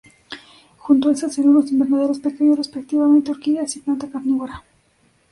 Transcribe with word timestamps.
Junto 0.79 1.09
a 1.09 1.11
estas 1.11 1.37
en 1.37 1.49
unos 1.49 1.71
invernaderos 1.71 2.17
pequeños 2.17 2.57
respectivamente, 2.57 3.29
orquídeas 3.29 3.75
y 3.75 3.81
planta 3.81 4.09
carnívora. 4.09 4.63